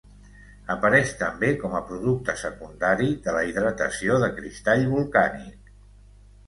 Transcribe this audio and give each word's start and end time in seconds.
Apareix 0.75 1.11
també 1.19 1.49
com 1.65 1.75
a 1.79 1.83
producte 1.91 2.35
secundari 2.45 3.13
de 3.29 3.37
la 3.39 3.47
hidratació 3.53 4.21
de 4.27 4.35
cristall 4.41 4.87
volcànic. 4.97 5.75